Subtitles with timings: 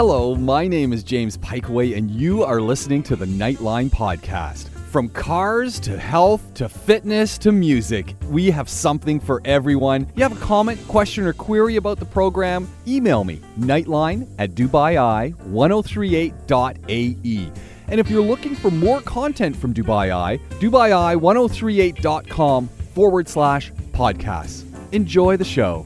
[0.00, 4.70] Hello, my name is James Pikeway, and you are listening to the Nightline Podcast.
[4.88, 10.10] From cars to health to fitness to music, we have something for everyone.
[10.16, 12.66] You have a comment, question, or query about the program?
[12.88, 17.52] Email me, nightline at dubai1038.ae.
[17.88, 24.64] And if you're looking for more content from Dubai Eye, dubai1038.com forward slash podcasts.
[24.92, 25.84] Enjoy the show.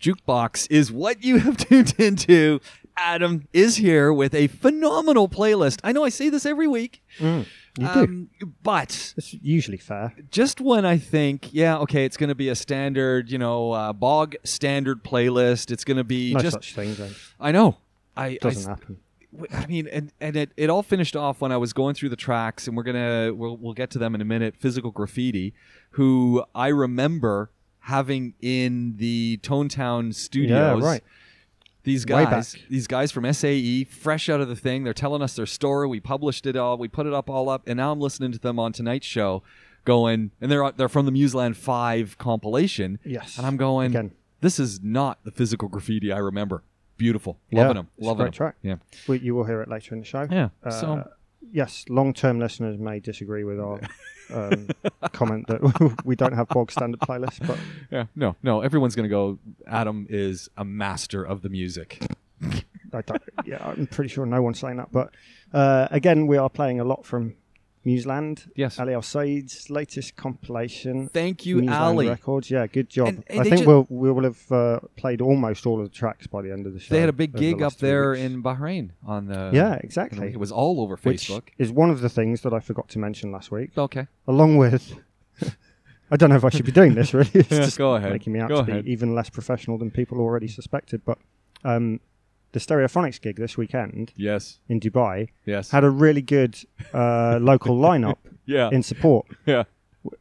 [0.00, 2.60] Jukebox is what you have tuned into.
[2.96, 5.78] Adam is here with a phenomenal playlist.
[5.84, 7.44] I know I say this every week, You
[7.76, 7.84] do.
[7.86, 8.28] um,
[8.64, 10.14] but It's usually fair.
[10.32, 13.92] just when I think, yeah, okay, it's going to be a standard, you know, uh,
[13.92, 15.70] bog standard playlist.
[15.70, 16.54] It's going to be No just.
[16.54, 16.96] such thing.
[17.38, 17.76] I know.
[18.16, 18.98] I, I Doesn't happen.
[19.52, 22.16] I mean, and and it, it all finished off when I was going through the
[22.16, 24.56] tracks, and we're gonna we'll we'll get to them in a minute.
[24.58, 25.52] Physical graffiti,
[25.90, 27.50] who I remember
[27.88, 30.82] having in the Tone Town studios.
[30.82, 31.02] right.
[31.84, 35.46] These guys, these guys from SAE, fresh out of the thing, they're telling us their
[35.46, 35.88] story.
[35.88, 38.38] We published it all, we put it up all up, and now I'm listening to
[38.38, 39.42] them on tonight's show,
[39.86, 42.98] going, and they're they're from the Museland Five compilation.
[43.04, 43.38] Yes.
[43.38, 43.92] and I'm going.
[43.92, 44.10] Again.
[44.40, 46.62] This is not the physical graffiti I remember.
[46.98, 48.32] Beautiful, Yeah, loving them, loving great them.
[48.32, 48.54] track.
[48.62, 48.76] Yeah.
[49.08, 50.26] We, you will hear it later in the show.
[50.30, 51.08] Yeah, Uh, so-
[51.52, 53.80] yes, long-term listeners may disagree with our
[54.32, 54.68] um,
[55.12, 57.58] comment that we don't have bog standard playlists, but
[57.90, 58.60] Yeah, no, no.
[58.60, 59.38] Everyone's gonna go.
[59.66, 62.02] Adam is a master of the music.
[63.44, 64.90] Yeah, I'm pretty sure no one's saying that.
[64.92, 65.14] But
[65.52, 67.34] uh, again, we are playing a lot from
[67.84, 68.50] Museland.
[68.56, 68.78] Yes.
[68.78, 71.08] Ali Al Said's latest compilation.
[71.08, 72.08] Thank you, Museland Ali.
[72.08, 72.50] Records.
[72.50, 73.08] Yeah, good job.
[73.08, 75.94] And- and I think ju- we'll we will have uh, played almost all of the
[75.94, 76.94] tracks by the end of the show.
[76.94, 78.22] They had a big the gig up there weeks.
[78.24, 79.50] in Bahrain on the.
[79.54, 80.28] Yeah, exactly.
[80.28, 81.48] It was all over which Facebook.
[81.58, 84.06] is one of the things that I forgot to mention last week, Okay.
[84.26, 84.94] along with.
[86.10, 87.12] I don't know if I should be doing this.
[87.12, 88.10] Really, it's Yeah, just go ahead.
[88.12, 88.84] making me out Go to ahead.
[88.86, 91.02] be even less professional than people already suspected.
[91.04, 91.18] But
[91.64, 92.00] um,
[92.58, 94.58] the Stereophonics gig this weekend Yes.
[94.68, 95.70] in Dubai Yes.
[95.70, 96.56] had a really good
[96.92, 98.70] uh, local lineup yeah.
[98.72, 99.64] in support, yeah.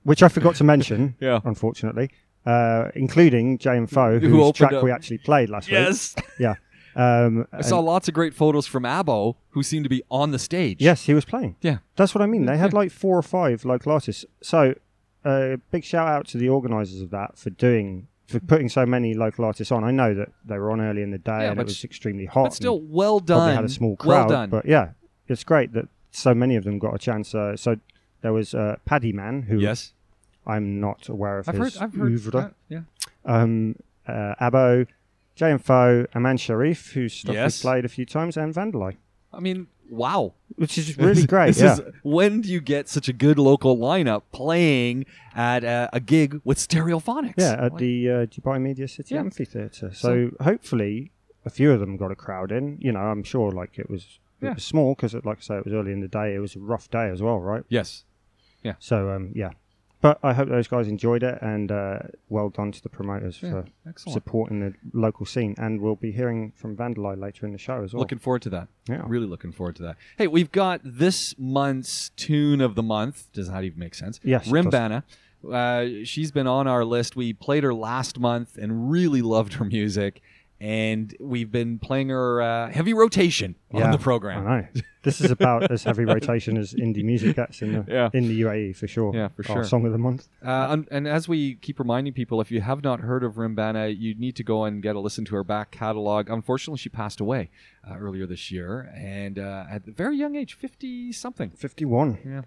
[0.03, 1.15] which I forgot to mention.
[1.27, 1.39] Yeah.
[1.43, 2.09] unfortunately,
[2.45, 5.79] uh, including Jay and Foe, Who whose opened track up- we actually played last week.
[5.79, 6.15] Yes.
[6.39, 6.55] Yeah.
[6.95, 10.39] Um, I saw lots of great photos from Abo, who seemed to be on the
[10.39, 10.77] stage.
[10.81, 11.55] Yes, he was playing.
[11.61, 11.77] Yeah.
[11.95, 12.45] That's what I mean.
[12.47, 14.25] They had like four or five local artists.
[14.41, 14.73] So,
[15.23, 19.13] uh, big shout out to the organisers of that for doing for putting so many
[19.13, 19.83] local artists on.
[19.83, 21.83] I know that they were on early in the day Yeah, and but it was
[21.83, 22.43] extremely hot.
[22.45, 23.37] But still, well done.
[23.39, 24.29] probably had a small Well crowd.
[24.29, 24.49] done.
[24.49, 24.91] But yeah,
[25.27, 27.33] it's great that so many of them got a chance.
[27.33, 27.77] Uh, so
[28.21, 29.93] there was uh, Paddy Man, who yes.
[30.45, 31.63] I'm not aware of I've heard.
[31.73, 32.11] his I've heard.
[32.11, 32.31] oeuvre.
[32.31, 32.81] that, yeah.
[33.25, 33.75] Um,
[34.07, 34.87] uh, Abo,
[35.35, 37.63] J and Foe, Aman Sharif, whose stuff Yes.
[37.63, 38.95] we played a few times, and Vandalay,
[39.33, 40.33] I mean, wow.
[40.55, 41.47] which is really great.
[41.47, 41.73] This yeah.
[41.73, 45.05] is when do you get such a good local lineup playing
[45.35, 47.35] at a, a gig with Stereophonics?
[47.37, 49.21] Yeah, at Like, the uh, Dubai Media City Yeah.
[49.21, 49.91] Amphitheatre.
[49.93, 51.11] So, hopefully,
[51.45, 52.77] a few of them got a crowd in.
[52.81, 54.51] You know, I'm sure like it was, Yeah.
[54.51, 56.35] it was small because, like I say, it was early in the day.
[56.35, 57.63] It was a rough day as well, right?
[57.69, 58.03] yes.
[58.63, 58.73] Yeah.
[58.79, 59.51] So, um, yeah.
[59.99, 61.99] But I hope those guys enjoyed it, and uh,
[62.29, 64.13] well done to the promoters Yeah, for excellent.
[64.13, 65.55] supporting the local scene.
[65.57, 68.01] And we'll be hearing from Vandalay later in the show as well.
[68.01, 68.67] Looking forward to that.
[68.87, 69.01] Yeah.
[69.07, 69.95] Really looking forward to that.
[70.17, 73.31] Hey, we've got this month's tune of the month.
[73.33, 74.19] Does that even make sense?
[74.23, 74.51] Yes, it.
[74.51, 75.03] Reem Banna.
[75.51, 77.15] Uh, she's been on our list.
[77.15, 80.21] We played her last month and really loved her music.
[80.59, 84.47] And we've been playing her uh, heavy rotation on the program.
[84.47, 84.67] I know.
[85.03, 88.09] This is about as heavy rotation as indie music gets in the Yeah.
[88.13, 89.15] in the UAE for sure.
[89.15, 89.63] Yeah, for Our sure.
[89.63, 90.27] song of the month.
[90.43, 93.55] Uh, and, and as we keep reminding people, if you have not heard of Reem
[93.55, 96.29] Banna, you need to go and get a listen to her back catalog.
[96.29, 97.49] Unfortunately, she passed away
[97.89, 101.51] uh, earlier this year, and uh, at a very young age, fifty something.
[101.51, 102.17] 51.
[102.25, 102.41] Yeah.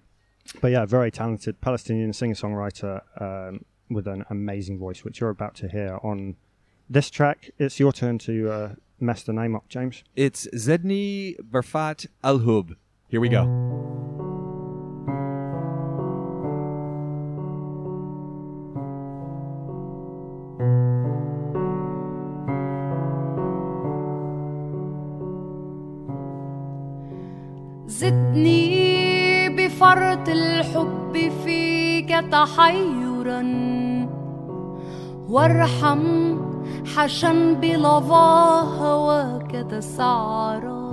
[0.61, 5.55] But yeah, very talented Palestinian singer songwriter um, with an amazing voice, which you're about
[5.57, 6.37] to hear on
[6.90, 7.52] this track.
[7.58, 10.04] It's your turn to uh, mess the name up, James.
[10.16, 12.76] It's Zedni Barfat Al Hub.
[13.08, 13.44] Here we go.
[27.88, 33.42] زدني بفرط الحب فيك تحيرا
[35.30, 36.49] وارحم
[36.97, 37.55] حشا
[38.63, 40.91] هواك تسعرا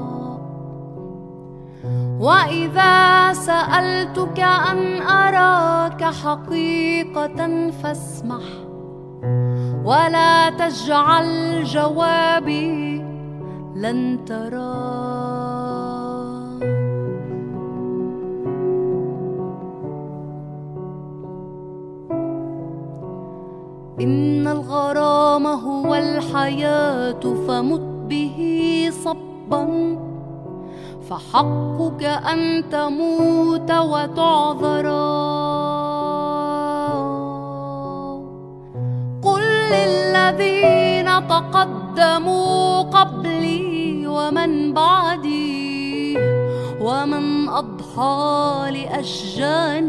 [2.19, 8.43] وإذا سألتك أن أراك حقيقة فاسمح
[9.83, 12.97] ولا تجعل جوابي
[13.75, 15.26] لن ترى
[24.01, 28.39] إن الغرام هو الحياة فمت به
[29.03, 29.97] صبا.
[31.09, 35.37] فحقك أن تموت وتعذرا.
[39.23, 39.41] قل
[39.71, 46.17] للذين تقدموا قبلي ومن بعدي
[46.81, 49.87] ومن أضحى لأشجان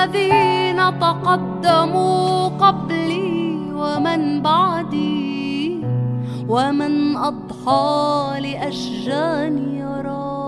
[0.00, 5.84] للذين تقدموا قبلي ومن بعدي
[6.48, 10.39] ومن أضحى لأشجان يرى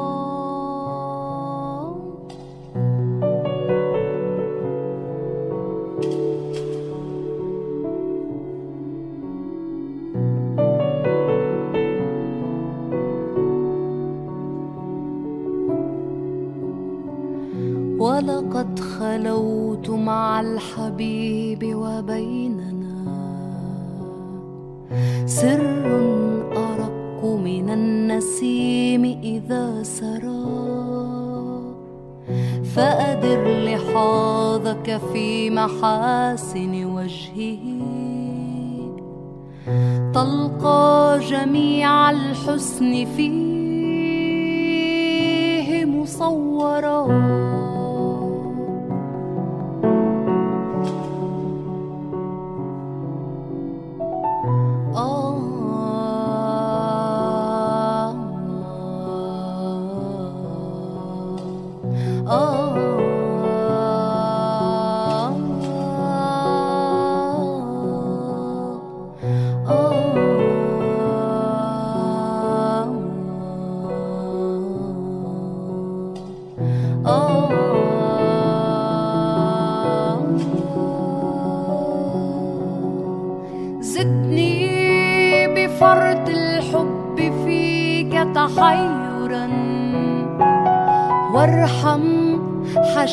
[18.52, 23.04] ولقد خلوت مع الحبيب وبيننا.
[25.26, 25.84] سر
[26.56, 30.44] أرق من النسيم إذا سرى.
[32.64, 37.64] فأدر لحاظك في محاسن وجهه.
[40.14, 43.41] تلقى جميع الحسن فيه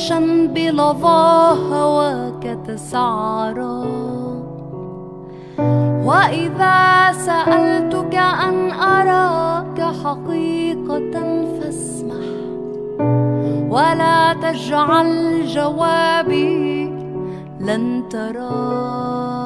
[0.09, 3.85] حشا بلظى هواك تسعرا
[6.06, 11.13] وإذا سألتك أن أراك حقيقة
[11.59, 12.25] فاسمح
[13.69, 16.85] ولا تجعل جوابي
[17.59, 19.38] لن ترى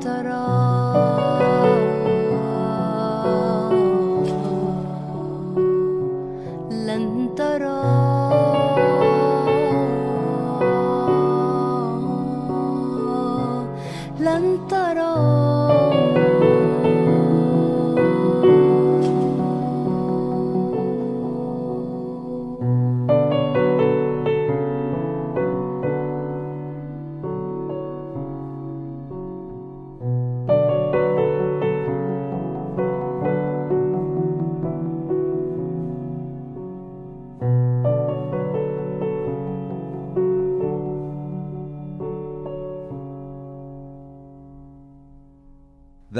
[0.00, 0.49] tarot.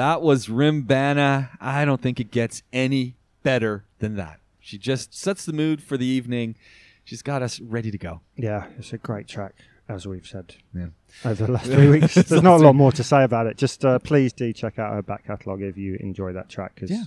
[0.00, 1.50] That was Reem Banna.
[1.60, 4.40] I don't think it gets any better than that.
[4.58, 6.56] She just sets the mood for the evening.
[7.04, 8.22] She's got us ready to go.
[8.34, 9.52] Yeah, it's a great track,
[9.90, 10.86] as we've said Yeah.
[11.22, 12.14] over the last three weeks.
[12.28, 13.58] There's not a lot more to say about it.
[13.58, 16.90] Just uh, please do check out her back catalogue if you enjoy that track because,
[16.90, 17.04] Yeah.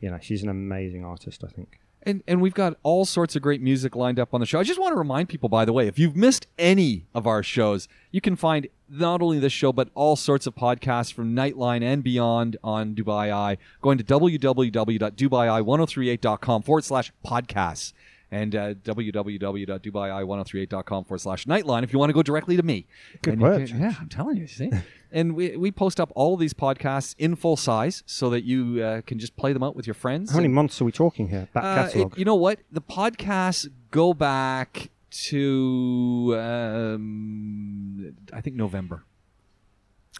[0.00, 1.78] you know, she's an amazing artist, I think.
[2.06, 4.58] And and we've got all sorts of great music lined up on the show.
[4.58, 7.42] I just want to remind people, by the way, if you've missed any of our
[7.42, 11.82] shows, you can find not only this show but all sorts of podcasts from Nightline
[11.82, 13.56] and beyond on Dubai Eye.
[13.80, 17.92] Going to www.dubai1038.com forward slash podcasts
[18.30, 22.86] and uh, www.dubai1038.com forward slash Nightline if you want to go directly to me.
[23.22, 24.46] Good work, yeah, I'm telling you.
[24.46, 24.70] See.
[25.14, 28.82] And we, we post up all of these podcasts in full size so that you
[28.82, 30.32] uh, can just play them out with your friends.
[30.32, 31.46] How many months are we talking here?
[31.54, 32.12] Back uh, catalogue.
[32.14, 32.58] it- you know what?
[32.72, 34.90] The podcasts go back
[35.28, 39.04] to um, I think November.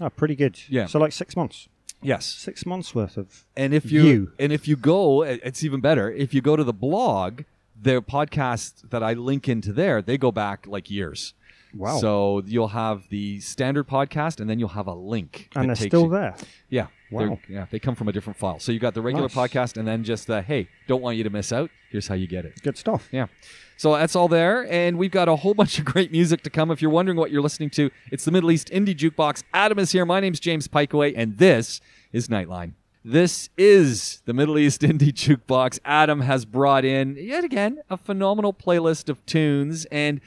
[0.00, 0.60] oh, pretty good.
[0.68, 0.86] Yeah.
[0.86, 1.66] So like six months.
[2.00, 2.24] Yes.
[2.26, 3.46] Six months worth of.
[3.56, 4.32] And if you, You.
[4.38, 6.08] and if you go, it's even better.
[6.12, 7.40] If you go to the blog,
[7.80, 11.34] the podcast that I link into there, they go back like years.
[11.76, 11.98] Wow.
[11.98, 15.48] So you'll have the standard podcast, and then you'll have a link.
[15.56, 16.36] and they're still you- there.
[16.68, 16.86] Yeah.
[17.10, 17.38] Wow.
[17.48, 17.66] Yeah.
[17.70, 18.58] They come from a different file.
[18.60, 19.34] So you got the regular Nice.
[19.34, 21.70] podcast, and then just the hey, don't want you to miss out.
[21.90, 22.60] Here's how you get it.
[22.62, 23.08] Good stuff.
[23.12, 23.26] Yeah.
[23.76, 24.70] So that's all there.
[24.72, 26.70] And we've got a whole bunch of great music to come.
[26.70, 29.42] If you're wondering what you're listening to, it's the Middle East Indie Jukebox.
[29.52, 30.04] Adam is here.
[30.06, 31.80] My name's James Pikeway, and this
[32.12, 32.72] is Nightline.
[33.06, 35.78] This is the Middle East Indie Jukebox.
[35.84, 39.84] Adam has brought in, yet again, a phenomenal playlist of tunes.
[39.92, 40.22] And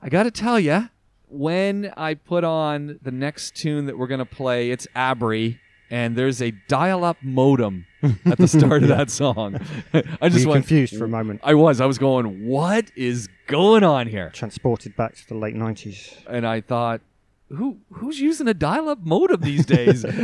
[0.00, 0.88] I got to tell you,
[1.28, 5.58] when I put on the next tune that we're going to play, it's Abri,
[5.90, 7.86] and there's a dial up modem
[8.24, 9.58] at the start of that song.
[10.20, 11.40] I just went, confused for a moment?
[11.42, 11.80] I was.
[11.80, 14.30] I was going, what is going on here?
[14.30, 16.24] Transported back to the late 90s.
[16.28, 17.00] And I thought,
[17.48, 20.04] who who's using a dial up modem these days?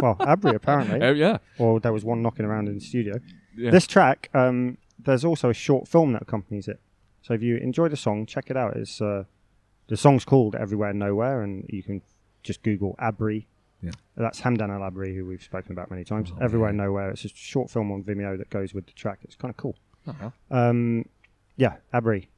[0.00, 1.00] Well, Abri, apparently.
[1.00, 1.38] Uh, yeah.
[1.58, 3.20] or there was one knocking around in the studio.
[3.56, 3.70] Yeah.
[3.70, 6.80] This track, um, there's also a short film that accompanies it.
[7.20, 8.74] So if you enjoy the song, check it out.
[8.76, 9.24] It's uh,
[9.88, 12.02] the song's called Everywhere Nowhere, and you can
[12.42, 13.46] just Google Abri.
[13.80, 13.92] Yeah.
[14.16, 16.32] That's Hamdan Al Abri, who we've spoken about many times.
[16.34, 16.76] Oh, Everywhere yeah.
[16.84, 17.10] Nowhere.
[17.10, 19.18] It's a short film on Vimeo that goes with the track.
[19.22, 19.76] It's kind of cool.
[20.08, 20.30] Uh-huh.
[20.50, 21.04] Um,
[21.56, 22.28] yeah, Abri,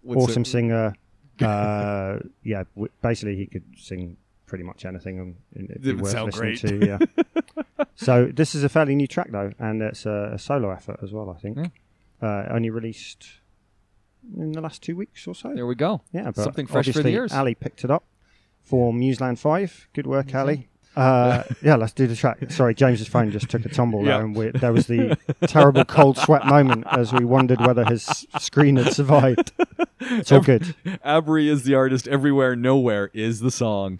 [0.00, 0.94] What's awesome it- singer.
[1.42, 4.16] Uh, yeah, w- basically he could sing
[4.46, 5.18] pretty much anything.
[5.54, 6.80] And it'd be It would worth sound listening great.
[6.80, 6.86] to.
[7.66, 7.84] Yeah.
[7.94, 11.12] so this is a fairly new track though, and it's a, a solo effort as
[11.12, 11.30] well.
[11.30, 11.58] I think.
[11.58, 11.66] Yeah.
[12.22, 13.26] Uh, only released
[14.36, 15.52] in the last two weeks or so.
[15.54, 16.00] There we go.
[16.12, 17.32] yeah, something fresh for the ears.
[17.32, 18.04] Ali picked it up
[18.62, 19.88] for Museland Five.
[19.92, 20.68] Good work, Ali.
[20.96, 22.50] Uh, yeah, let's do the track.
[22.50, 24.16] Sorry, James's phone just took a tumble Yeah.
[24.16, 28.26] there, and we, there was the terrible cold sweat moment as we wondered whether his
[28.38, 29.52] screen had survived.
[30.00, 30.74] It's all good.
[31.04, 32.08] Abri is the artist.
[32.08, 33.98] Everywhere, nowhere is the song.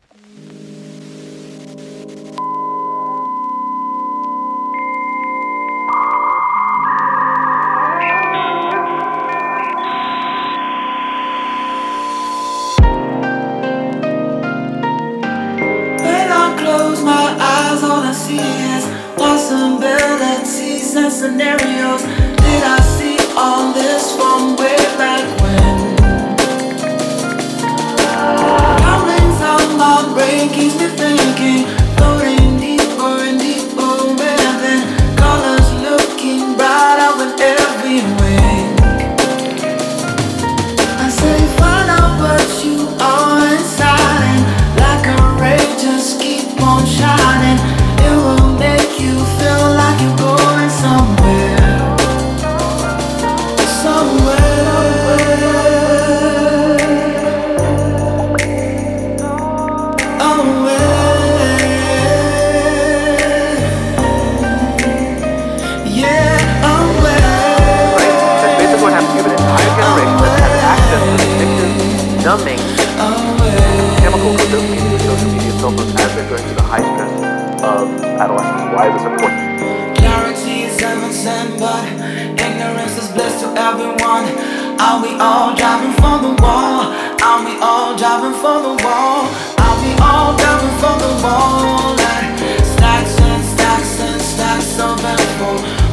[88.86, 91.98] Are we all driving for the wall?
[91.98, 95.00] And stacks and stacks and stacks of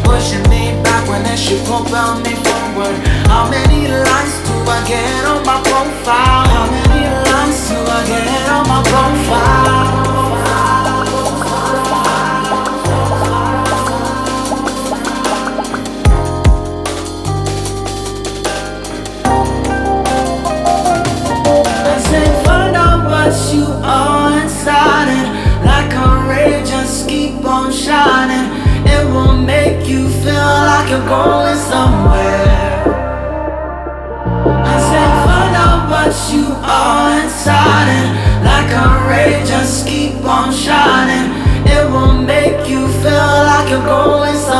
[0.03, 2.95] pushing me back when should propel me forward.
[3.27, 6.47] How many likes do I get on my profile?
[6.55, 10.12] How many likes do I get on my profile?
[23.23, 28.51] What you are inside and like a ray just keep on shining.
[28.85, 32.83] It will make you feel like you're going somewhere.
[34.71, 38.09] I say find out what you are inside and
[38.43, 41.31] like a ray just keep on shining.
[41.65, 44.52] It will make you feel like you're going somewhere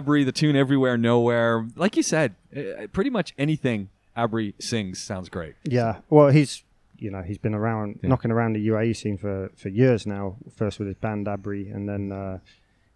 [0.00, 1.66] Abri, the tune Everywhere Nowhere.
[1.76, 5.54] Like you said, uh, pretty much anything Abri sings sounds great.
[5.64, 6.64] Yeah, well, he's
[6.98, 10.36] you know he's been around knocking around the UAE scene for for years now.
[10.56, 12.38] First with his band Abri, and then uh,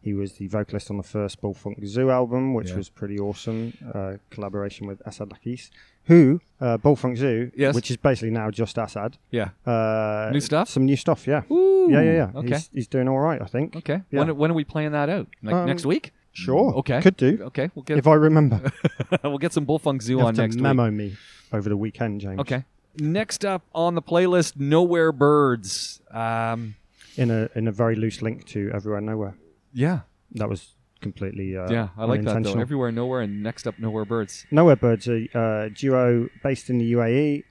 [0.03, 2.77] he was the vocalist on the first Bullfunk Zoo album, which Yeah.
[2.77, 3.73] was pretty awesome.
[3.95, 5.71] Uh, collaboration with Assad Lakis,
[6.05, 7.75] who uh, Bullfunk Zoo, Yes.
[7.75, 9.17] which is basically now just Assad.
[9.31, 9.51] Yeah.
[9.67, 10.69] Uh, New stuff?
[10.69, 11.43] Some new stuff, yeah.
[11.51, 12.31] Ooh, yeah, yeah, yeah.
[12.41, 12.49] Okay.
[12.49, 13.77] He's, he's doing all right, I think.
[13.77, 14.03] okay.
[14.11, 14.21] Yeah.
[14.25, 15.27] When, when are we playing that out?
[15.43, 16.13] Like Um, next week?
[16.35, 16.75] Sure.
[16.77, 17.01] Okay.
[17.01, 17.39] Could do.
[17.45, 17.71] Okay.
[17.75, 18.71] We'll get If I remember.
[19.25, 20.93] we'll get some Bullfunk Zoo You have on to next memo week.
[20.95, 21.17] me
[21.53, 22.41] over the weekend, James.
[22.41, 22.65] Okay.
[22.99, 26.01] Next up on the playlist, Nowhere Birds.
[26.11, 26.77] Um,
[27.17, 29.35] In a in a very loose link to Everywhere Nowhere.
[29.73, 30.01] yeah.
[30.33, 32.59] That was completely uh, Yeah, I like that though.
[32.59, 34.47] Everywhere, Nowhere, and next up, Nowhere Birds.
[34.51, 37.45] Nowhere Birds, a uh, duo based in the UAE.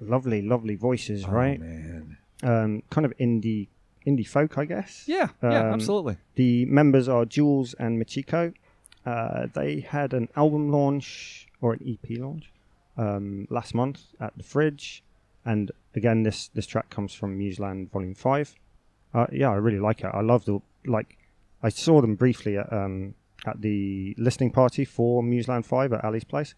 [0.00, 1.58] Lovely, lovely voices, right?
[1.60, 2.16] Oh, man.
[2.42, 3.68] Um, kind of indie
[4.06, 5.04] indie folk, I guess.
[5.06, 5.28] Yeah.
[5.42, 5.60] Yeah.
[5.60, 6.16] Um, absolutely.
[6.36, 8.54] The members are Jules and Michiko.
[9.04, 12.50] Uh, they had an album launch or an EP launch
[12.96, 15.02] um, last month at the Fridge,
[15.44, 18.54] and again, this this track comes from Museland Volume Five.
[19.14, 20.10] Uh, yeah, I really like it.
[20.12, 21.16] I love the like.
[21.62, 23.14] I saw them briefly at um,
[23.46, 26.54] at the listening party for Museland Five at Ali's place,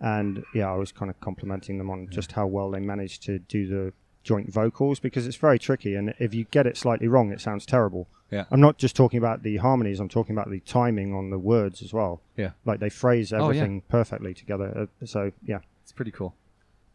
[0.00, 3.38] and yeah, I was kind of complimenting them on just how well they managed to
[3.40, 3.92] do the
[4.22, 7.66] joint vocals because it's very tricky, and if you get it slightly wrong, it sounds
[7.66, 8.08] terrible.
[8.30, 8.44] Yeah.
[8.50, 11.82] I'm not just talking about the harmonies; I'm talking about the timing on the words
[11.82, 12.20] as well.
[12.36, 12.50] Yeah.
[12.64, 13.44] Like they phrase Oh, yeah.
[13.44, 14.88] everything perfectly together.
[15.02, 16.34] Uh, so yeah, It's pretty cool.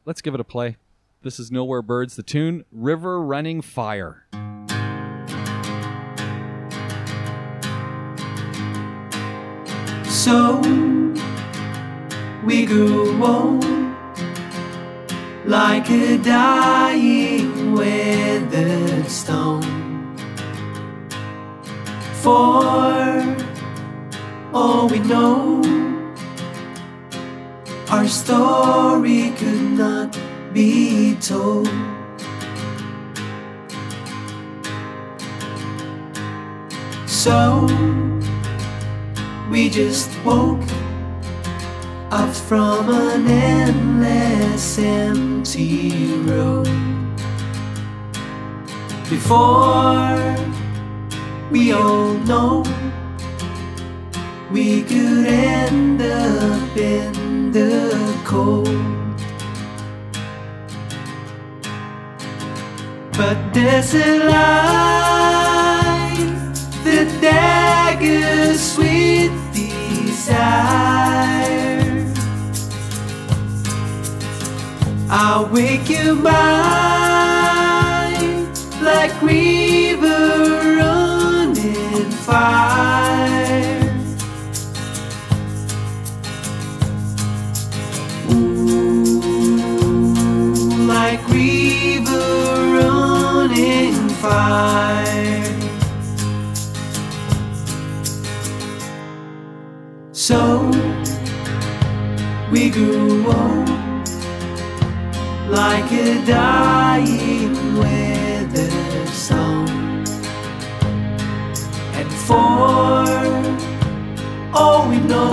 [0.06, 0.78] Let's give it a play.
[1.24, 4.26] This is Nowhere Birds, the tune River Running Fire.
[10.06, 10.60] So
[12.44, 13.64] we go old
[15.48, 19.64] like a dying weathered stone.
[22.22, 23.38] For
[24.54, 25.62] all we know,
[27.90, 30.20] our story could not
[30.54, 31.70] be told.
[37.06, 37.66] So
[39.50, 40.77] we just woke
[42.12, 46.68] up from an endless empty road.
[49.10, 50.36] Before
[51.52, 52.64] we all know
[54.52, 58.68] we could end up in the cold.
[63.18, 65.36] But there's a light,
[66.84, 71.07] the dagger sweet desire.
[75.10, 76.38] I'll wake you mind
[78.82, 83.80] like river running fire.
[90.86, 92.20] Like river
[92.76, 95.56] running fire.
[100.12, 100.70] So
[102.52, 103.57] we grew old
[105.50, 109.70] like a dying weather song.
[111.94, 113.06] And for
[114.54, 115.32] all we know,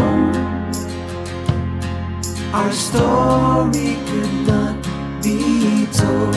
[2.53, 4.77] our story could not
[5.23, 6.35] be told.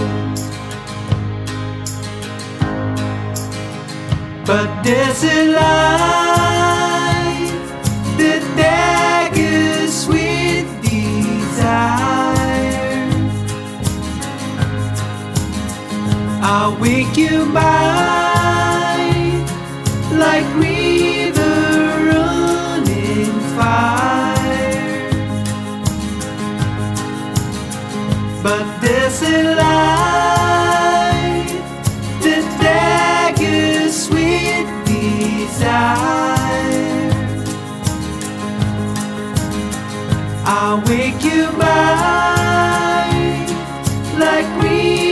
[4.46, 6.77] But there's a light
[16.49, 18.31] I'll wake you mind
[20.13, 21.43] like river
[22.07, 25.10] running fire.
[28.41, 31.51] But there's a light
[32.21, 35.91] that daggers with desire.
[40.45, 43.51] I'll wake you mind
[44.17, 45.07] like river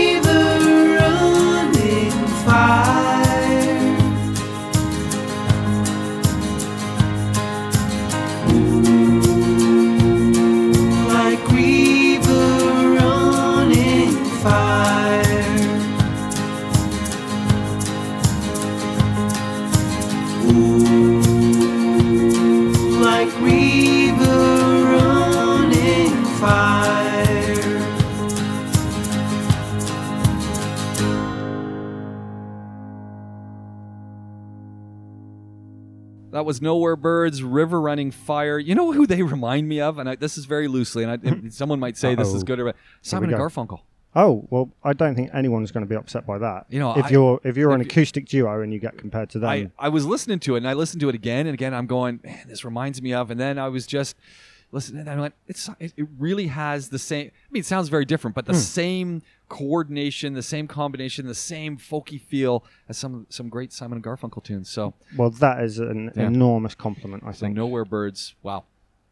[36.35, 38.59] That was Nowhere Birds, River Running Fire.
[38.59, 39.99] You know who they remind me of?
[39.99, 42.65] And I, this is very loosely, and I, someone might say this is good or
[42.65, 42.75] bad.
[43.01, 43.45] Simon and go.
[43.45, 43.79] Garfunkel.
[44.17, 46.65] Oh well, I don't think anyone's going to be upset by that.
[46.67, 48.97] You know, if I- you're if you're an if you- acoustic duo and you get
[48.97, 51.47] compared to them, I, I was listening to it and I listened to it again
[51.47, 51.73] and again.
[51.73, 53.31] I'm going, man, this reminds me of.
[53.31, 54.17] And then I was just
[54.73, 57.27] listening and I went, it's it, it really has the same.
[57.27, 58.59] I mean, it sounds very different, but the hmm.
[58.59, 64.03] same coordination, the same combination, the same folky feel as some some great Simon and
[64.03, 64.69] Garfunkel tunes.
[64.69, 66.27] So, well, that is an Yeah.
[66.27, 68.35] enormous compliment, I so think, Nowhere Birds.
[68.43, 68.65] Wow,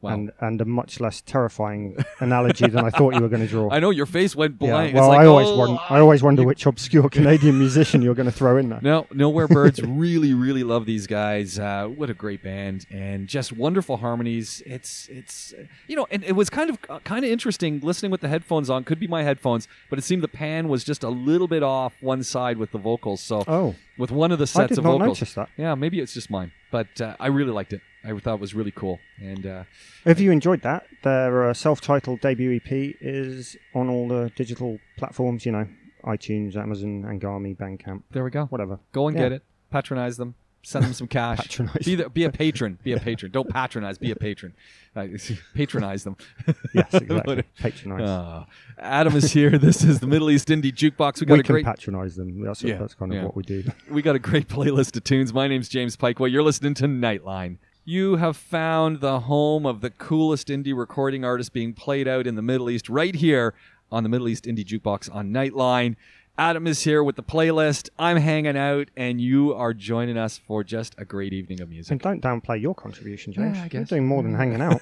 [0.03, 0.13] wow.
[0.13, 3.69] and and a much less terrifying analogy than I thought you were going to draw.
[3.71, 4.95] I know your face went Yeah, blank.
[4.95, 5.81] well, it's like, I always oh, wonder.
[5.89, 8.79] I always wonder which obscure Canadian musician you're going to throw in there.
[8.93, 11.57] No, Nowhere Birds really, really love these guys.
[11.57, 14.61] Uh, what a great band, and just wonderful harmonies.
[14.65, 15.53] It's, it's,
[15.87, 18.69] you know, and it was kind of, uh, kind of interesting listening with the headphones
[18.69, 18.83] on.
[18.83, 21.93] Could be my headphones, but it seemed the pan was just a little bit off
[22.01, 23.21] one side with the vocals.
[23.21, 25.49] So, Oh, with one of the sets of vocals, that.
[25.57, 27.81] yeah, maybe it's just mine, but uh, I really liked it.
[28.05, 29.63] I thought was really cool, and uh,
[30.05, 32.69] If you enjoyed that, their uh, self-titled debut EP
[33.01, 35.45] is on all the digital platforms.
[35.45, 35.67] You know,
[36.03, 38.45] iTunes, Amazon, Anghami, Bandcamp, there we go.
[38.47, 38.79] whatever.
[38.91, 39.23] Go and Yeah.
[39.23, 39.43] get it.
[39.71, 40.35] Patronize them.
[40.65, 41.39] Send them some cash.
[41.39, 42.79] Patronize Be, the, be a patron.
[42.83, 43.31] Be a patron.
[43.33, 43.97] Don't patronize.
[43.97, 44.53] Be a patron.
[44.95, 45.07] Uh,
[45.55, 46.15] patronize them.
[46.75, 47.43] Yes, exactly.
[47.59, 48.07] Patronise.
[48.07, 48.45] Uh,
[48.77, 49.57] Adam is here.
[49.57, 51.19] This is the Middle East Indie Jukebox.
[51.19, 52.43] We got we a can great, patronise them.
[52.45, 53.23] That's Yeah, that's kind of yeah.
[53.25, 53.63] what we do.
[53.89, 55.33] we got a great playlist of tunes.
[55.33, 56.31] My name's James Pikeway.
[56.31, 57.57] You're listening to Nightline.
[57.85, 62.35] You have found the home of the coolest indie recording artists being played out in
[62.35, 63.53] the Middle East right here
[63.91, 65.97] on the Middle East Indie Jukebox on Nightline.
[66.37, 67.89] Adam is here with the playlist.
[67.99, 71.91] I'm hanging out, and you are joining us for just a great evening of music.
[71.91, 73.57] And don't downplay your contribution, James.
[73.57, 74.81] Yeah, I You're doing more than hanging out.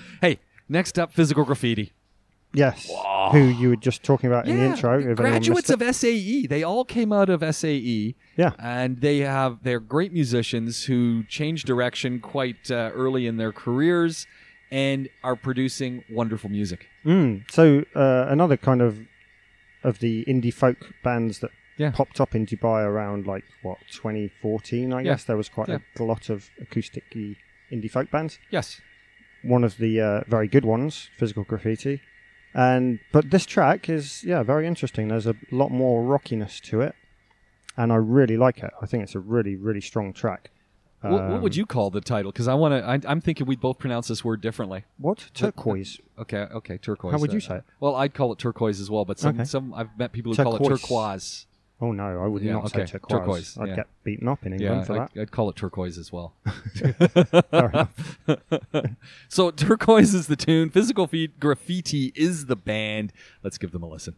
[0.20, 1.92] hey, next up, physical graffiti.
[2.54, 2.90] Yes.
[3.32, 5.14] Who you were just talking about in the intro.
[5.14, 6.46] Graduates of SAE.
[6.46, 8.14] They all came out of SAE.
[8.36, 8.52] Yeah.
[8.58, 14.26] and they have they're great musicians who changed direction quite uh, early in their careers
[14.70, 16.88] and are producing wonderful music.
[17.04, 17.48] Mm.
[17.50, 18.98] So uh, another kind of
[19.84, 21.90] of the indie folk bands that Yeah.
[21.90, 25.02] popped up in Dubai around like what 2014, I Yeah.
[25.12, 25.78] guess there was quite Yeah.
[25.98, 27.04] a lot of acoustic
[27.72, 28.38] indie folk bands.
[28.50, 28.80] Yes.
[29.42, 32.00] One of the uh, very good ones, Physical Graffiti,
[32.54, 35.08] and but this track is yeah very interesting.
[35.08, 36.94] There's a lot more rockiness to it,
[37.76, 38.70] and I really like it.
[38.80, 40.50] I think it's a really really strong track.
[41.02, 42.32] what, what would Um, you call the title?
[42.32, 43.10] Because I want to.
[43.10, 44.84] I'm thinking we'd both pronounce this word differently.
[44.98, 46.00] What turquoise?
[46.18, 46.46] Okay.
[46.58, 46.78] Okay.
[46.78, 47.12] Turquoise.
[47.12, 47.64] How would you Uh, say it?
[47.80, 49.44] Well, I'd call it turquoise as well, but some Okay.
[49.44, 51.46] some I've met people who call it Turquoise.
[51.84, 53.18] Oh no, I would Yeah, not okay, say turquoise.
[53.18, 53.76] turquoise, I'd yeah.
[53.76, 55.10] get beaten up in England Yeah, for that.
[55.14, 56.32] I'd, I'd call it turquoise as well.
[59.28, 60.70] So turquoise is the tune.
[60.70, 63.12] Physical feet graffiti is the band.
[63.42, 64.14] Let's give them a listen.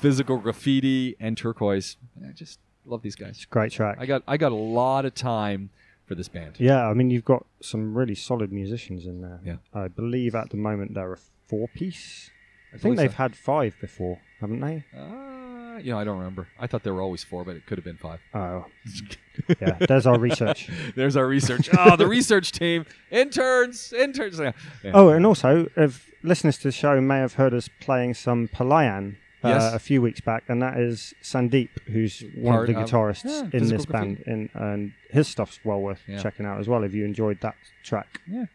[0.00, 1.96] Physical graffiti and turquoise.
[2.26, 3.46] I just love these guys.
[3.50, 3.98] Great track.
[4.00, 5.70] I got I got a lot of time
[6.06, 6.56] for this band.
[6.58, 9.40] Yeah, I mean, you've got some really solid musicians in there.
[9.44, 9.56] Yeah.
[9.74, 12.30] I believe at the moment they're a four piece.
[12.72, 13.16] I think they've so.
[13.16, 14.84] had five before, haven't they?
[14.96, 16.48] Uh, you know, I don't remember.
[16.58, 18.20] I thought there were always four, but it could have been five.
[18.34, 18.66] Oh.
[19.60, 20.68] yeah, there's our research.
[20.96, 21.70] There's our research.
[21.78, 24.38] oh, the research team, interns, interns.
[24.38, 24.52] Yeah.
[24.82, 24.90] Yeah.
[24.94, 29.16] Oh, and also, if listeners to the show may have heard us playing some Palayan
[29.44, 29.74] uh, Yes.
[29.74, 33.24] a few weeks back, and that is Sandeep, who's one Part of the of- guitarists
[33.24, 36.20] yeah, in this band, in, and his stuff's well worth Yeah.
[36.22, 38.20] checking out as well if you enjoyed that track.
[38.28, 38.46] Yeah.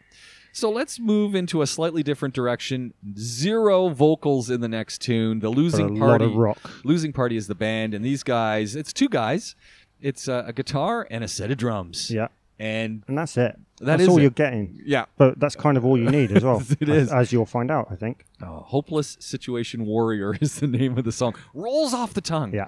[0.56, 2.94] So let's move into a slightly different direction.
[3.18, 5.40] Zero vocals in the next tune.
[5.40, 6.26] The losing a party.
[6.26, 6.60] lot of rock.
[6.84, 8.76] Losing party is the band, and these guys.
[8.76, 9.56] It's two guys.
[10.00, 12.12] It's uh, a guitar and a set of drums.
[12.12, 12.28] Yeah,
[12.60, 13.58] And and that's it.
[13.80, 14.22] That that's is all it.
[14.22, 14.80] you're getting.
[14.86, 16.62] yeah, But that's kind of all you need as well.
[16.80, 17.12] It as- is.
[17.14, 17.88] as you'll find out.
[17.90, 18.26] I think.
[18.42, 21.36] uh, hopeless situation warrior is the name of the song.
[21.54, 22.54] Rolls off the tongue.
[22.54, 22.68] Yeah.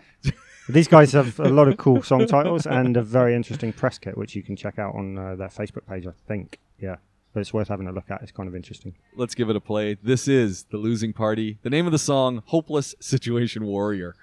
[0.68, 4.18] These guys have a lot of cool song titles and a very interesting press kit,
[4.18, 6.60] which you can check out on uh, their Facebook page, I think.
[6.82, 6.96] Yeah.
[7.34, 8.24] But it's worth having a look at.
[8.24, 8.96] It's kind of interesting.
[9.16, 9.96] Let's give it a play.
[10.02, 11.60] This is the losing party.
[11.62, 14.16] The name of the song, "Hopeless Situation Warrior."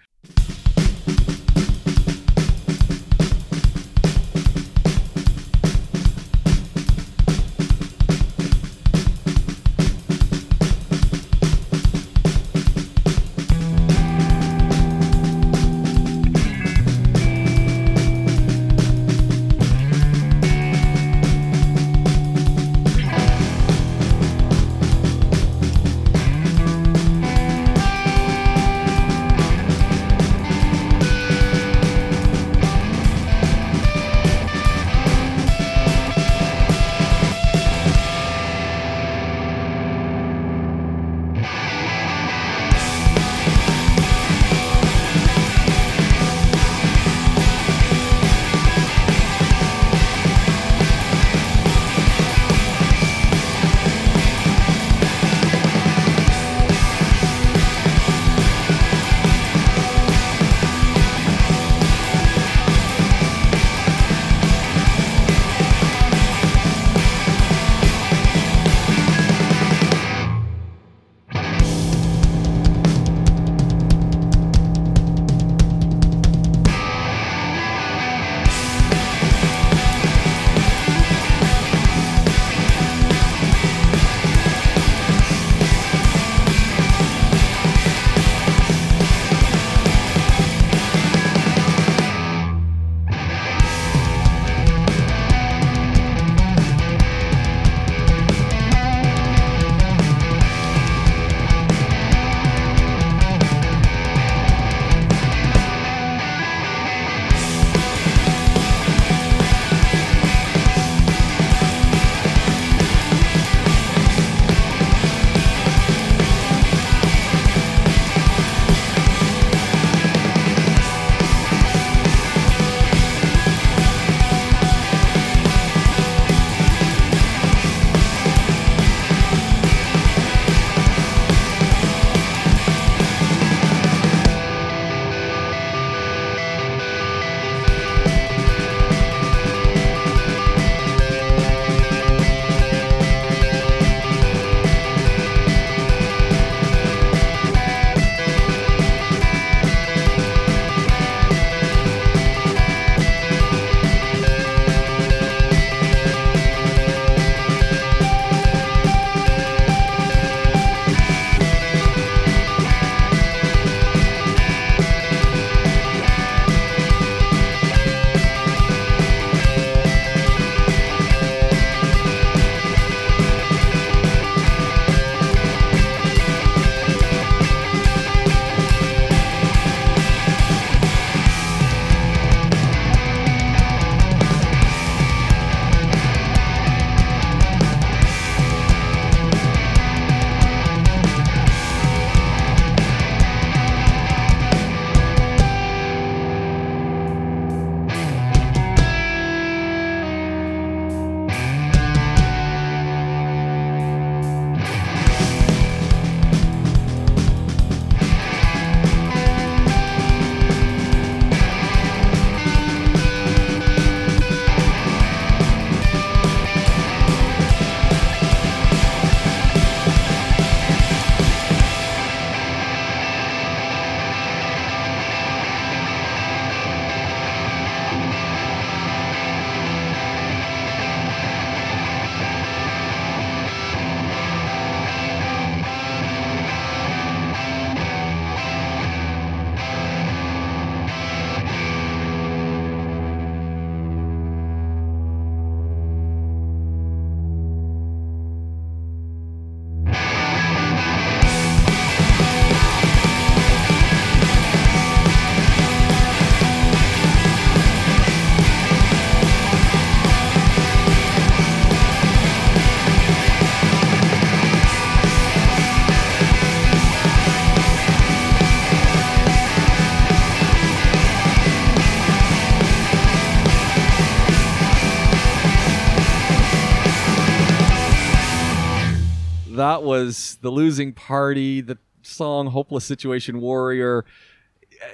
[280.43, 284.05] The losing party, the song "Hopeless Situation Warrior."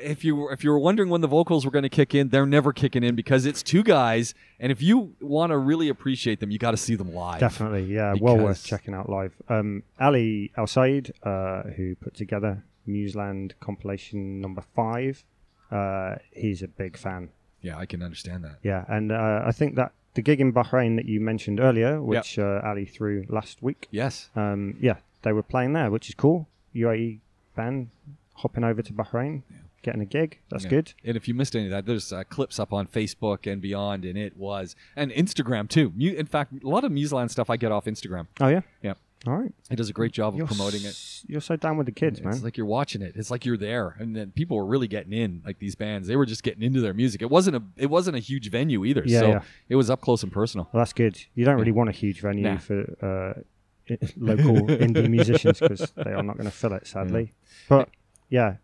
[0.03, 2.29] If you were- if you were wondering when the vocals were going to kick in,
[2.29, 6.41] they're never kicking in because it's two guys, and if you want to really appreciate
[6.41, 7.41] them, you got to see them live.
[7.41, 9.33] Definitely, yeah, well worth checking out live.
[9.49, 15.25] Um, Ali Al Said, uh, who put together Museland compilation number five,
[15.71, 17.31] uh, he's a big fan.
[17.63, 18.59] Yeah, I can understand that.
[18.63, 22.39] Yeah, and uh, I think that the gig in Bahrain that you mentioned earlier, which
[22.39, 24.29] uh, Ali threw last week, Yes.
[24.37, 26.49] um, yeah, they were playing there, which is cool.
[26.75, 27.21] UAE
[27.57, 27.89] band
[28.35, 29.43] hopping over to Bahrain,
[29.83, 30.39] getting a gig.
[30.51, 30.71] That's Yeah.
[30.71, 30.93] good.
[31.05, 34.05] And if you missed any of that, there's uh, clips up on Facebook and beyond,
[34.05, 35.93] and it was and Instagram too.
[35.99, 38.27] In fact, a lot of Museland stuff I get off Instagram.
[38.41, 38.95] Oh yeah, Yeah,
[39.27, 39.53] all right.
[39.71, 40.89] it does a great job of You're promoting it.
[40.89, 42.33] s- You're so down with the kids, man.
[42.33, 43.15] It's like you're watching it.
[43.17, 45.43] It's like you're there, and then people were really getting in.
[45.45, 47.23] Like these bands, they were just getting into their music.
[47.23, 49.43] It wasn't a it wasn't a huge venue either, Yeah, so yeah.
[49.69, 50.69] it was up close and personal.
[50.73, 51.19] Well, that's good.
[51.35, 52.59] You don't really want a huge venue Nah.
[52.59, 53.41] for uh,
[54.17, 57.33] local indie musicians because they are not going to fill it, sadly.
[57.69, 57.89] But
[58.29, 58.57] yeah,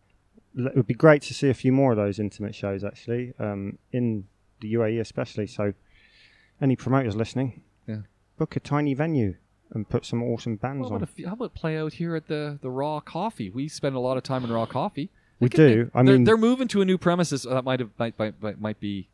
[0.56, 3.78] it would be great to see a few more of those intimate shows actually um,
[3.92, 4.24] in
[4.60, 5.46] the UAE, especially.
[5.46, 5.74] So,
[6.60, 8.02] any promoters listening, Yeah.
[8.38, 9.34] book a tiny venue
[9.72, 11.24] and put some awesome bands How about, on.
[11.24, 13.50] a how about play out here at the the Raw Coffee?
[13.50, 15.10] We spend a lot of time in Raw Coffee.
[15.40, 15.90] We They could- do.
[15.94, 18.60] I they're, mean- they're moving to a new premises that might have might might, might,
[18.60, 19.08] might be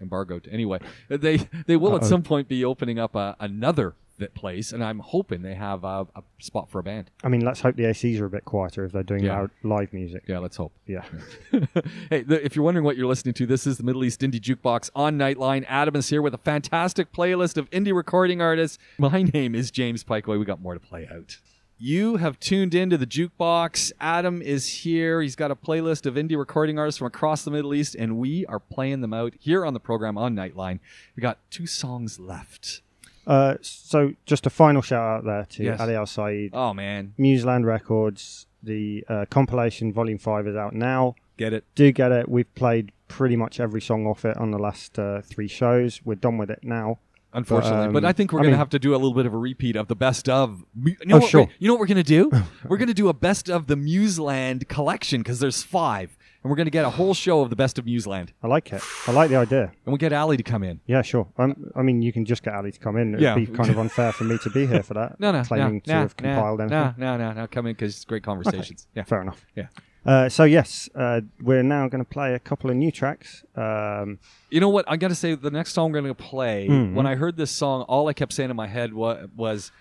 [0.00, 0.78] embargoed anyway.
[1.08, 2.08] They they will at Uh-oh.
[2.08, 6.06] some point be opening up a, another th- place, and I'm hoping they have a,
[6.14, 7.10] a spot for a band.
[7.22, 9.38] I mean, let's hope the ACs are a bit quieter if they're doing Yeah.
[9.40, 10.24] loud live music.
[10.28, 10.72] Yeah, let's hope.
[10.86, 11.04] Yeah.
[12.10, 14.40] hey, the, if you're wondering what you're listening to, this is the Middle East Indie
[14.40, 15.64] Jukebox on Nightline.
[15.68, 18.78] Adam is here with a fantastic playlist of indie recording artists.
[18.98, 20.38] My name is James Piecowye.
[20.38, 21.38] We got more to play out.
[21.76, 23.90] You have tuned into the jukebox.
[24.00, 25.20] Adam is here.
[25.20, 28.46] He's got a playlist of indie recording artists from across the Middle East, and we
[28.46, 30.78] are playing them out here on the program on Nightline.
[31.16, 32.80] We got two songs left.
[33.26, 35.80] Uh, so, just a final shout out there to Yes.
[35.80, 38.46] Ali Al Said, Oh man, Museland Records.
[38.62, 41.16] The uh, compilation Volume Five is out now.
[41.36, 41.64] get it?
[41.74, 42.28] do get it.
[42.28, 46.00] We've played pretty much every song off it on the last uh, three shows.
[46.04, 46.98] We're done with it now.
[47.34, 49.12] Unfortunately, but, um, I think we're I going to mean- have to do a little
[49.12, 50.64] bit of a repeat of the best of.
[50.82, 51.48] You know, Oh, what sure.
[51.58, 52.30] you know what we're going to do?
[52.68, 56.56] we're going to do a best of the Museland collection because there's five, and we're
[56.56, 58.82] going to get a whole show of the best of Museland, I like it.
[59.08, 59.62] I like the idea.
[59.62, 60.78] and we'll get Ali to come in.
[60.86, 61.26] Yeah, sure.
[61.38, 63.14] Um, I mean, you can just get Ali to come in.
[63.14, 63.34] It'd Yeah.
[63.34, 65.16] be kind of unfair for me to be here for that.
[65.18, 66.94] No, no, claiming no, to no, have compiled no, anything.
[66.98, 68.86] no, no, no, no, come in because it's great conversations.
[68.94, 69.44] Yeah, Fair enough.
[69.56, 69.68] yeah.
[70.06, 73.42] Uh, so yes, uh, we're now going to play a couple of new tracks.
[73.56, 74.18] Um,
[74.50, 74.84] You know what?
[74.86, 76.68] I got to say, the next song we're going to play.
[76.68, 76.92] Mhm.
[76.92, 79.72] When I heard this song, all I kept saying in my head was, was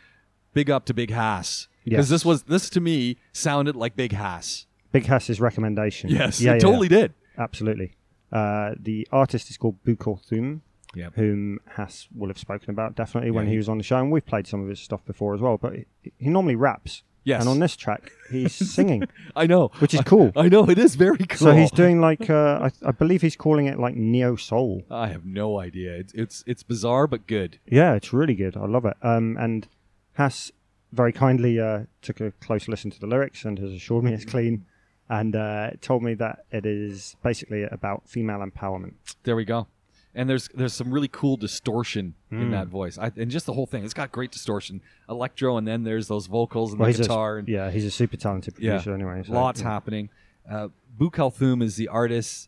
[0.53, 1.89] "Big up to Big Hass," Yes.
[1.91, 4.66] because this was this to me sounded like Big Hass.
[4.93, 6.09] Big Hass's recommendation.
[6.09, 7.13] Yes, yeah, it yeah, totally did.
[7.37, 7.95] absolutely.
[8.31, 10.61] Uh, the artist is called Bu Kolthoum,
[10.95, 11.09] Yeah.
[11.15, 14.11] whom Hass will have spoken about definitely when he he- was on the show, and
[14.11, 15.57] we've played some of his stuff before as well.
[15.57, 15.85] But he,
[16.17, 17.03] he normally raps.
[17.25, 17.39] Yes.
[17.41, 19.03] And on this track, he's singing.
[19.33, 20.33] I know, Which is cool.
[20.35, 21.37] I know it is very cool.
[21.37, 24.83] So he's doing like uh, I, I believe he's calling it like neo soul.
[24.91, 25.93] I have no idea.
[25.95, 27.59] It's it's it's bizarre but good.
[27.65, 28.57] Yeah, it's really good.
[28.57, 28.97] I love it.
[29.01, 29.67] Um, and
[30.13, 30.51] Hass
[30.91, 34.25] very kindly uh, took a close listen to the lyrics and has assured me it's
[34.25, 34.65] clean,
[35.10, 38.93] and uh, told me that it is basically about female empowerment.
[39.24, 39.68] There we go.
[40.16, 42.51] And there's there's some really cool distortion in Mm.
[42.51, 43.84] that voice, I, and just the whole thing.
[43.84, 47.36] It's got great distortion, electro, and then there's those vocals and Well, the guitar.
[47.38, 49.24] a, and yeah, he's a super talented yeah, producer anyway.
[49.26, 49.70] So, lots yeah.
[49.72, 50.10] happening.
[50.49, 52.47] Uh, Bu Kolthoum is the artist.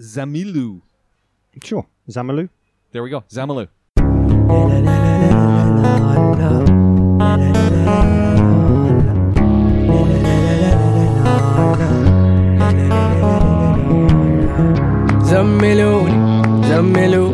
[0.00, 0.80] Zamilu.
[1.62, 2.48] Sure, Zamilu.
[2.90, 3.20] There we go.
[3.30, 3.68] Zamilu.
[16.84, 17.32] زملوا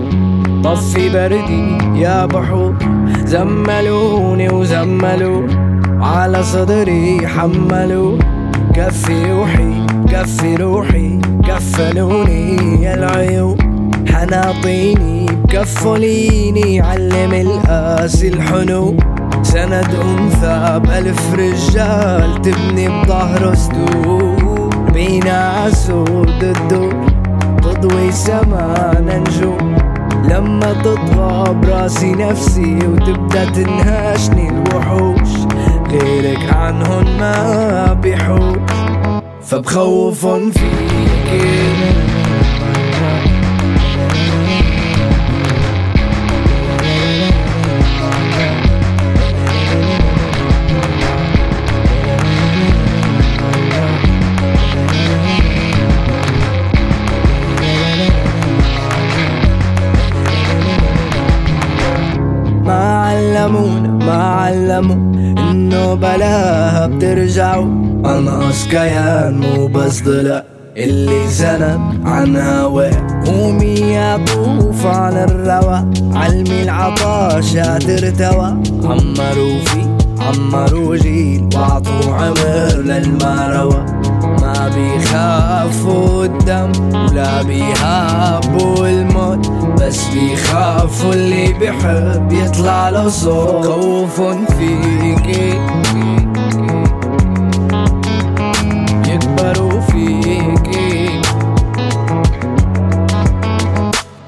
[0.65, 2.75] طفي بردي يا بحور
[3.25, 5.43] زملوني وزملوا
[6.01, 8.19] على صدري حملوا
[8.75, 11.19] كفي روحي كفي روحي.
[11.49, 13.57] كفلوني يا العيون.
[14.09, 18.95] حناطيني كفليني علم القاسي الحنو
[19.43, 27.20] سند أنثى بألف رجال تبني بظهره سدود بينا عسود الدور
[27.63, 29.77] تضوي سمانا نجوم
[30.25, 35.29] لما تطغى براسي نفسي وتبدأ تنهاشني الوحوش.
[35.91, 38.71] غيرك عنهن ما بيحوش.
[39.43, 42.20] فبخوفن فيك.
[63.41, 64.97] علمونا ما علموا
[65.51, 67.65] إنه بلاها بترجعوا
[68.05, 70.43] انقص كيان مو بس ضلع
[70.77, 72.91] اللي سند عن هواه
[73.27, 75.77] قومي يا طوف على الروا
[76.15, 78.47] علمي العطاش ترتوى
[78.85, 79.81] عمروا في
[80.21, 83.87] عمروا جيل وأعطوا عمر للمروى
[84.69, 89.51] بيخافوا الدم ولا بيهابوا الموت
[89.81, 93.67] بس بيخافوا اللي بيحب يطلع له صوت.
[93.67, 95.59] خوف فيكي
[99.09, 101.21] يكبروا فيكي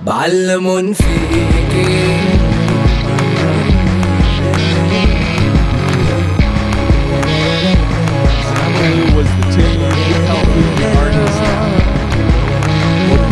[0.07, 2.42] بعلمن فيكي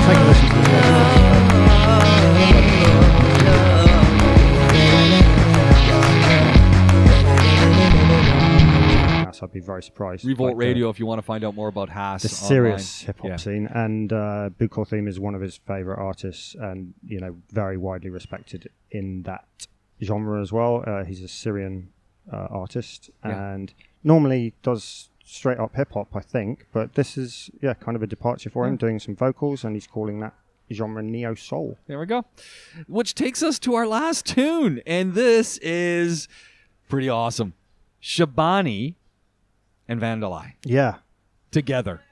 [0.00, 2.50] Well, take a listen to this one.
[8.10, 10.24] Yes, I'd be very surprised.
[10.24, 10.88] Revolt Like the- Radio.
[10.88, 13.36] If you want to find out more about Hass, the serious hip hop Yeah.
[13.36, 17.76] scene, and uh, Bu Kolthoum is one of his favorite artists, and you know, very
[17.76, 19.44] widely respected in that
[20.02, 20.82] genre as well.
[20.86, 21.90] Uh, he's a Syrian
[22.32, 23.52] uh, artist, Yeah.
[23.54, 23.72] and
[24.02, 28.06] normally does straight up hip hop, I think, but this is yeah, kind of a
[28.06, 30.34] departure for him, doing some vocals, and he's calling that
[30.72, 31.78] genre neo soul.
[31.86, 32.24] There we go.
[32.86, 36.28] Which takes us to our last tune, and this is
[36.88, 37.54] pretty awesome.
[38.02, 38.94] Shebani
[39.88, 40.96] and Vandalai Yeah,
[41.50, 42.02] together,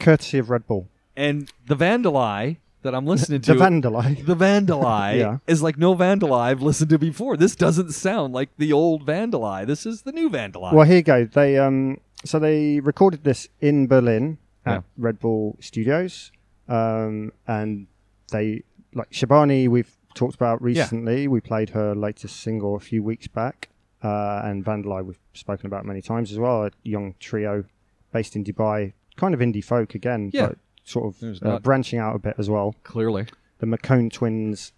[0.00, 0.88] courtesy of Red Bull.
[1.16, 3.54] and the Vandalai that I'm listening to.
[3.54, 4.24] The Vandalai.
[4.24, 5.38] the Vandalai Yeah.
[5.46, 7.36] is like no Vandalai I've listened to before.
[7.36, 9.66] This doesn't sound like the old Vandalai.
[9.66, 10.72] This is the new Vandalai.
[10.72, 11.24] Well, here you go.
[11.24, 14.80] They um, so they recorded this in Berlin at Yeah.
[14.96, 16.30] Red Bull Studios,
[16.68, 17.86] um, and
[18.32, 18.62] they
[18.94, 19.68] like Shebani.
[19.68, 21.28] We've talked about recently.
[21.28, 23.68] We played her latest single a few weeks back,
[24.02, 26.64] uh, and Vandalai we've spoken about many times as well.
[26.66, 27.64] A young trio
[28.12, 30.48] based in Dubai, kind of indie folk again, Yeah.
[30.48, 30.58] but
[30.88, 32.74] sort of uh, branching out a bit as well.
[32.84, 33.26] Clearly.
[33.58, 34.72] The McCone twins,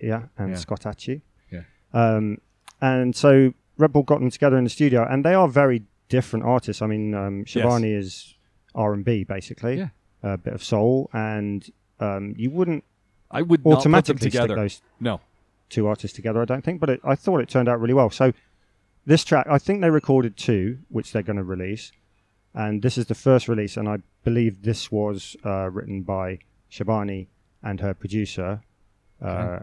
[0.00, 0.56] yeah, and Yeah.
[0.56, 1.22] Scott Atchie.
[1.50, 1.62] Yeah.
[1.92, 2.38] Um,
[2.80, 6.44] and so Red Bull got them together in the studio, and they are very different
[6.44, 6.82] artists.
[6.82, 8.34] I mean, um, Shebani is
[8.74, 9.88] R and B basically, Yeah.
[10.22, 11.68] a bit of soul, and
[12.00, 12.84] um, you wouldn't
[13.30, 14.54] I would not put them automatically stick together.
[14.54, 15.20] those No.
[15.68, 16.40] two artists together.
[16.40, 18.10] I don't think, but it, I thought it turned out really well.
[18.10, 18.32] So
[19.04, 21.90] this track, I think they recorded two, which they're going to release,
[22.54, 26.38] and this is the first release, and I believe this was uh, written by
[26.74, 27.22] Shebani
[27.62, 28.60] and her producer.
[29.28, 29.60] Uh,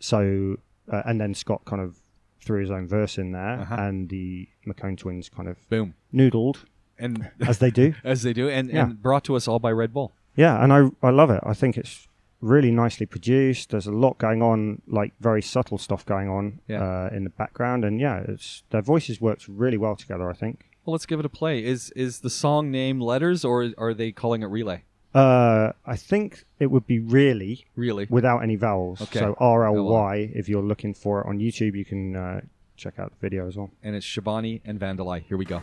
[0.00, 0.56] so,
[0.92, 1.98] uh, and then Scott kind of
[2.40, 3.76] threw his own verse in there, Uh-huh.
[3.86, 5.94] and the McCone twins kind of Boom.
[6.12, 6.58] noodled
[6.98, 7.94] And as they do.
[8.04, 8.84] as they do, and, Yeah.
[8.84, 10.12] and brought to us all by Red Bull.
[10.36, 11.40] Yeah, and I I love it.
[11.52, 12.08] I think it's
[12.40, 13.70] really nicely produced.
[13.70, 16.82] There's a lot going on, like very subtle stuff going on Yeah.
[16.84, 20.28] uh, in the background, and yeah, it's their voices worked really well together.
[20.30, 20.56] I think.
[20.84, 21.64] Well, let's give it a play.
[21.64, 24.82] Is is the song name letters or are they calling it relay?
[25.14, 28.06] Uh, I think it would be really Really?
[28.10, 29.00] without any vowels.
[29.00, 29.20] Okay.
[29.20, 30.30] So R L Y.
[30.34, 32.40] If you're looking for it on YouTube, you can uh,
[32.76, 33.70] check out the video as well.
[33.82, 35.22] And it's Shebani and Vandalai.
[35.22, 35.62] Here we go.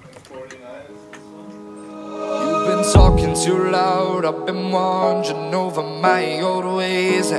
[2.42, 7.32] You've been talking too loud, I've been wandering over my old ways.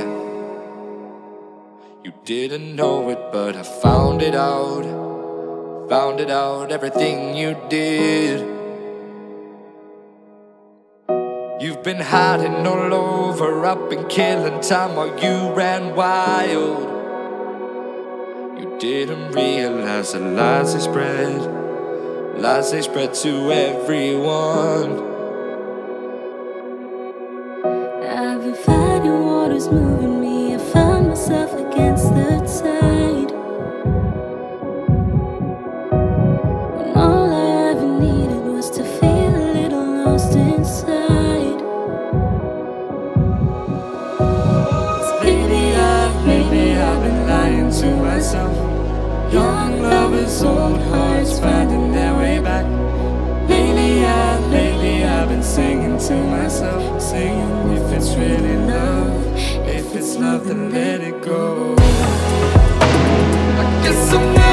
[2.03, 4.83] You didn't know it, but I found it out.
[5.89, 8.39] Found it out, everything you did.
[11.61, 16.89] You've been hiding all over, I've been killing time while you ran wild.
[18.59, 21.41] You didn't realize the lies they spread,
[22.39, 25.11] lies they spread to everyone.
[28.03, 30.55] I've been fighting waters moving me.
[30.55, 31.92] I found myself against
[56.07, 61.75] to myself, saying if it's really love, if it's love, then let it go.
[63.61, 64.52] I guess I'm never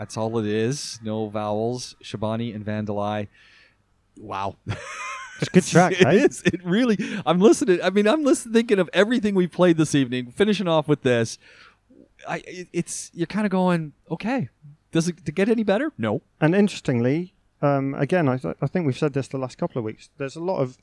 [0.00, 0.98] That's all it is.
[1.04, 1.94] No vowels.
[2.02, 3.28] Shebani and Vandalai.
[4.18, 4.56] Wow.
[4.66, 6.20] It's a good track, It hey?
[6.20, 6.42] is.
[6.42, 6.96] It really.
[7.26, 7.80] I'm listening.
[7.82, 10.32] I mean, I'm listening, thinking of everything we played this evening.
[10.32, 11.36] Finishing off with this,
[12.26, 12.38] I.
[12.46, 14.48] it- It's you're kind of going, okay.
[14.90, 15.92] Does it to get any better?
[15.98, 16.22] No.
[16.40, 19.84] And interestingly, um, again, I, th- I think we've said this the last couple of
[19.84, 20.08] weeks.
[20.16, 20.78] There's a lot of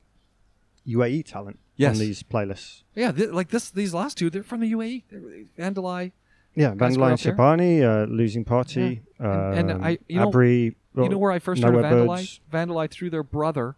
[0.86, 1.96] UAE talent Yes.
[1.96, 2.82] on these playlists.
[2.94, 3.68] Yeah, th- like this.
[3.70, 5.02] These last two, they're from the UAE.
[5.10, 5.20] They're,
[5.58, 6.12] Vandalai.
[6.58, 7.34] Yeah, Guys Vandalay grew and up there?
[7.34, 10.76] Shebani, uh, Losing Party, And- and um, I- you know- Abri.
[10.96, 12.06] you know where I first heard of Vandalai?
[12.16, 12.40] Birds.
[12.52, 13.76] Vandalai through their brother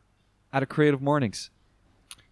[0.52, 1.50] at a Creative Mornings.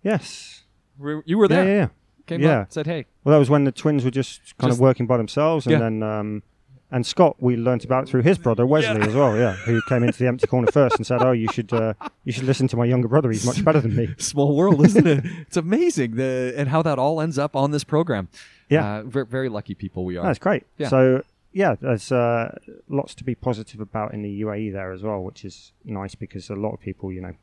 [0.02, 0.64] Yes.
[0.98, 1.66] Re- You were Yeah, there.
[1.66, 1.88] yeah, yeah.
[2.26, 2.60] Came Yeah.
[2.60, 5.06] up, said, "Hey, Well, that was when the twins were just kind Just- of working
[5.06, 5.78] by themselves, and Yeah.
[5.78, 6.42] then um,
[6.90, 9.36] and Scott we learnt about through his brother Wesley as well.
[9.36, 12.32] Yeah, who came into the empty corner first and said, "Oh, you should uh, you
[12.32, 13.30] should listen to my younger brother.
[13.30, 15.24] He's much better than me." small world, isn't it?
[15.46, 18.28] It's amazing the and how that all ends up on this program.
[18.68, 18.98] Yeah.
[18.98, 20.26] uh, very, very lucky people we are.
[20.26, 20.64] That's great.
[20.76, 20.88] Yeah.
[20.88, 21.22] So
[21.52, 22.56] yeah, there's uh,
[22.88, 26.50] lots to be positive about in the UAE there as well, which is nice because
[26.50, 27.34] a lot of people, you know,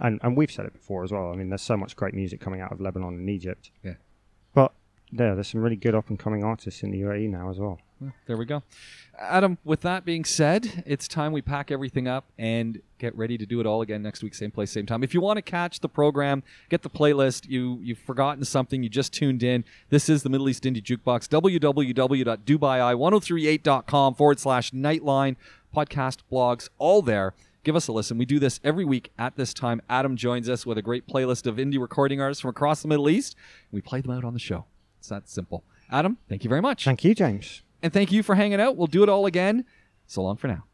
[0.00, 1.32] and and we've said it before as well.
[1.32, 3.70] I mean, there's so much great music coming out of Lebanon and Egypt.
[3.82, 3.94] Yeah.
[4.54, 4.72] But
[5.10, 7.78] yeah, there's some really good up and coming artists in the UAE now as well.
[8.26, 8.62] There we go.
[9.18, 13.46] Adam, with that being said, it's time we pack everything up and get ready to
[13.46, 15.04] do it all again next week, same place, same time.
[15.04, 18.88] If you want to catch the program, get the playlist, you, you've forgotten something, you
[18.88, 25.36] just tuned in, this is the Middle East Indie Jukebox, www.dubai1038.com forward slash nightline,
[25.74, 27.34] podcast, blogs, all there.
[27.62, 28.18] Give us a listen.
[28.18, 29.80] We do this every week at this time.
[29.88, 33.08] Adam joins us with a great playlist of indie recording artists from across the Middle
[33.08, 33.36] East.
[33.72, 34.66] We play them out on the show.
[34.98, 35.64] It's that simple.
[35.90, 36.84] Adam, thank you very much.
[36.84, 37.62] Thank you, James.
[37.84, 38.78] And thank you for hanging out.
[38.78, 39.66] We'll do it all again.
[40.06, 40.64] So long for now.